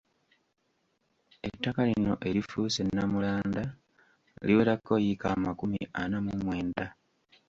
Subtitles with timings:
[1.47, 3.63] Ettaka lino erifuuse nnamulanda
[4.45, 6.85] liwerako yiika amakumi ana mu mwenda